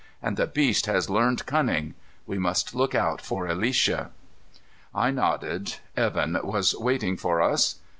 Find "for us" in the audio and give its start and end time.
7.17-7.75